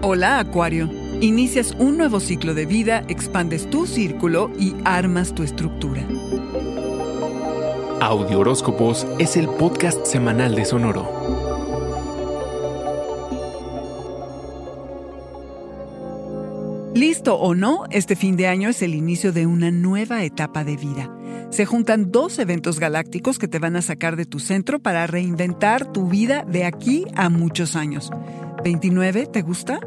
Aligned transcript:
Hola 0.00 0.38
Acuario. 0.38 0.88
Inicias 1.20 1.74
un 1.76 1.96
nuevo 1.96 2.20
ciclo 2.20 2.54
de 2.54 2.66
vida, 2.66 3.02
expandes 3.08 3.68
tu 3.68 3.84
círculo 3.84 4.48
y 4.56 4.76
armas 4.84 5.34
tu 5.34 5.42
estructura. 5.42 6.06
Audio 8.00 8.38
Horóscopos 8.38 9.08
es 9.18 9.36
el 9.36 9.48
podcast 9.48 10.06
semanal 10.06 10.54
de 10.54 10.64
Sonoro. 10.66 11.10
Listo 16.94 17.34
o 17.34 17.56
no, 17.56 17.82
este 17.90 18.14
fin 18.14 18.36
de 18.36 18.46
año 18.46 18.68
es 18.68 18.82
el 18.82 18.94
inicio 18.94 19.32
de 19.32 19.46
una 19.46 19.72
nueva 19.72 20.22
etapa 20.22 20.62
de 20.62 20.76
vida. 20.76 21.12
Se 21.50 21.66
juntan 21.66 22.12
dos 22.12 22.38
eventos 22.38 22.78
galácticos 22.78 23.36
que 23.36 23.48
te 23.48 23.58
van 23.58 23.74
a 23.74 23.82
sacar 23.82 24.14
de 24.14 24.26
tu 24.26 24.38
centro 24.38 24.78
para 24.78 25.08
reinventar 25.08 25.90
tu 25.90 26.06
vida 26.06 26.44
de 26.46 26.64
aquí 26.66 27.04
a 27.16 27.30
muchos 27.30 27.74
años. 27.74 28.10
¿29 28.64 29.30
te 29.30 29.42
gusta? 29.42 29.80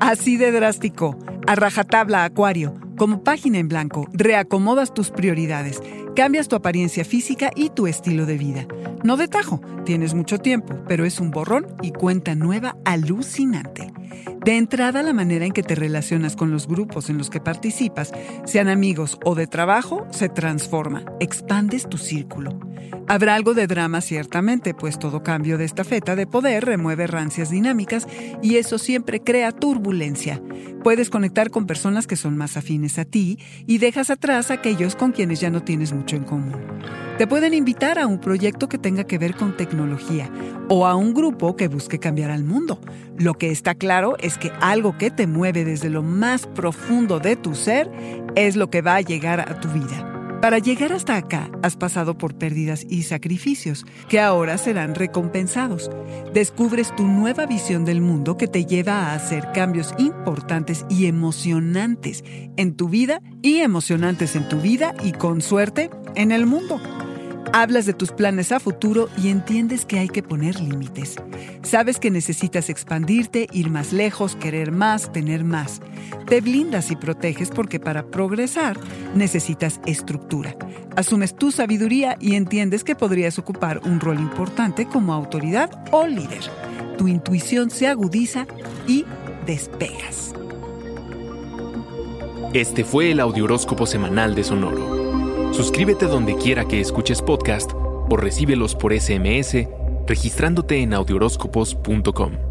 Así 0.00 0.36
de 0.36 0.52
drástico. 0.52 1.18
A 1.46 1.56
rajatabla, 1.56 2.24
Acuario. 2.24 2.74
Como 2.96 3.24
página 3.24 3.58
en 3.58 3.68
blanco, 3.68 4.08
reacomodas 4.12 4.94
tus 4.94 5.10
prioridades, 5.10 5.80
cambias 6.14 6.48
tu 6.48 6.56
apariencia 6.56 7.04
física 7.04 7.50
y 7.54 7.70
tu 7.70 7.86
estilo 7.86 8.26
de 8.26 8.38
vida. 8.38 8.66
No 9.04 9.16
de 9.16 9.28
tajo, 9.28 9.60
tienes 9.84 10.14
mucho 10.14 10.38
tiempo, 10.38 10.74
pero 10.88 11.04
es 11.04 11.20
un 11.20 11.30
borrón 11.30 11.66
y 11.82 11.92
cuenta 11.92 12.34
nueva 12.34 12.76
alucinante. 12.84 13.92
De 14.48 14.56
entrada, 14.56 15.02
la 15.02 15.12
manera 15.12 15.44
en 15.44 15.52
que 15.52 15.62
te 15.62 15.74
relacionas 15.74 16.34
con 16.34 16.50
los 16.50 16.66
grupos 16.66 17.10
en 17.10 17.18
los 17.18 17.28
que 17.28 17.38
participas, 17.38 18.12
sean 18.46 18.68
amigos 18.68 19.18
o 19.22 19.34
de 19.34 19.46
trabajo, 19.46 20.06
se 20.10 20.30
transforma. 20.30 21.04
Expandes 21.20 21.86
tu 21.86 21.98
círculo. 21.98 22.58
Habrá 23.08 23.34
algo 23.34 23.52
de 23.52 23.66
drama 23.66 24.00
ciertamente, 24.00 24.72
pues 24.72 24.98
todo 24.98 25.22
cambio 25.22 25.58
de 25.58 25.66
esta 25.66 25.84
feta 25.84 26.16
de 26.16 26.26
poder 26.26 26.64
remueve 26.64 27.06
rancias 27.06 27.50
dinámicas 27.50 28.08
y 28.40 28.56
eso 28.56 28.78
siempre 28.78 29.20
crea 29.20 29.52
turbulencia. 29.52 30.40
Puedes 30.82 31.10
conectar 31.10 31.50
con 31.50 31.66
personas 31.66 32.06
que 32.06 32.16
son 32.16 32.34
más 32.38 32.56
afines 32.56 32.98
a 32.98 33.04
ti 33.04 33.38
y 33.66 33.76
dejas 33.76 34.08
atrás 34.08 34.50
a 34.50 34.54
aquellos 34.54 34.96
con 34.96 35.12
quienes 35.12 35.40
ya 35.40 35.50
no 35.50 35.62
tienes 35.62 35.92
mucho 35.92 36.16
en 36.16 36.24
común. 36.24 36.56
Te 37.18 37.26
pueden 37.26 37.52
invitar 37.52 37.98
a 37.98 38.06
un 38.06 38.20
proyecto 38.20 38.68
que 38.68 38.78
tenga 38.78 39.02
que 39.02 39.18
ver 39.18 39.34
con 39.34 39.56
tecnología 39.56 40.30
o 40.68 40.86
a 40.86 40.94
un 40.94 41.14
grupo 41.14 41.56
que 41.56 41.66
busque 41.66 41.98
cambiar 41.98 42.30
al 42.30 42.44
mundo. 42.44 42.80
Lo 43.18 43.34
que 43.34 43.50
está 43.50 43.74
claro 43.74 44.16
es 44.20 44.38
que 44.38 44.52
algo 44.60 44.96
que 44.96 45.10
te 45.10 45.26
mueve 45.26 45.64
desde 45.64 45.90
lo 45.90 46.04
más 46.04 46.46
profundo 46.46 47.18
de 47.18 47.34
tu 47.34 47.56
ser 47.56 47.90
es 48.36 48.54
lo 48.54 48.70
que 48.70 48.82
va 48.82 48.94
a 48.94 49.00
llegar 49.00 49.40
a 49.40 49.58
tu 49.58 49.66
vida. 49.68 50.38
Para 50.40 50.60
llegar 50.60 50.92
hasta 50.92 51.16
acá 51.16 51.50
has 51.64 51.76
pasado 51.76 52.16
por 52.16 52.36
pérdidas 52.36 52.86
y 52.88 53.02
sacrificios 53.02 53.84
que 54.08 54.20
ahora 54.20 54.56
serán 54.56 54.94
recompensados. 54.94 55.90
Descubres 56.32 56.94
tu 56.94 57.02
nueva 57.02 57.46
visión 57.46 57.84
del 57.84 58.00
mundo 58.00 58.36
que 58.36 58.46
te 58.46 58.64
lleva 58.64 58.92
a 58.92 59.14
hacer 59.16 59.50
cambios 59.52 59.92
importantes 59.98 60.86
y 60.88 61.06
emocionantes 61.06 62.22
en 62.56 62.76
tu 62.76 62.88
vida 62.88 63.20
y 63.42 63.56
emocionantes 63.56 64.36
en 64.36 64.48
tu 64.48 64.60
vida 64.60 64.94
y 65.02 65.10
con 65.10 65.40
suerte 65.40 65.90
en 66.14 66.30
el 66.30 66.46
mundo. 66.46 66.80
Hablas 67.52 67.86
de 67.86 67.94
tus 67.94 68.12
planes 68.12 68.52
a 68.52 68.60
futuro 68.60 69.08
y 69.16 69.28
entiendes 69.28 69.86
que 69.86 69.98
hay 69.98 70.08
que 70.08 70.22
poner 70.22 70.60
límites. 70.60 71.16
Sabes 71.62 71.98
que 71.98 72.10
necesitas 72.10 72.68
expandirte, 72.68 73.48
ir 73.52 73.70
más 73.70 73.92
lejos, 73.92 74.36
querer 74.36 74.70
más, 74.70 75.12
tener 75.12 75.44
más. 75.44 75.80
Te 76.26 76.40
blindas 76.40 76.90
y 76.90 76.96
proteges 76.96 77.50
porque 77.50 77.80
para 77.80 78.04
progresar 78.04 78.78
necesitas 79.14 79.80
estructura. 79.86 80.56
Asumes 80.96 81.34
tu 81.34 81.50
sabiduría 81.50 82.16
y 82.20 82.34
entiendes 82.34 82.84
que 82.84 82.94
podrías 82.94 83.38
ocupar 83.38 83.80
un 83.84 84.00
rol 84.00 84.18
importante 84.18 84.86
como 84.86 85.14
autoridad 85.14 85.70
o 85.90 86.06
líder. 86.06 86.42
Tu 86.98 87.08
intuición 87.08 87.70
se 87.70 87.86
agudiza 87.86 88.46
y 88.86 89.04
despegas. 89.46 90.34
Este 92.52 92.84
fue 92.84 93.12
el 93.12 93.20
Audioróscopo 93.20 93.86
Semanal 93.86 94.34
de 94.34 94.44
Sonoro. 94.44 94.97
Suscríbete 95.58 96.06
donde 96.06 96.36
quiera 96.36 96.68
que 96.68 96.80
escuches 96.80 97.20
podcast 97.20 97.72
o 97.74 98.16
recíbelos 98.16 98.76
por 98.76 98.96
SMS 98.96 99.66
registrándote 100.06 100.82
en 100.82 100.94
audioróscopos.com. 100.94 102.47